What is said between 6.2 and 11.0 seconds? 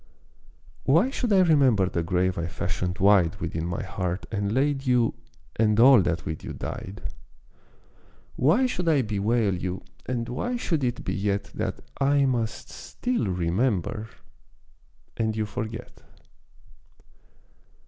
with you died. Why should I bewail you, and why should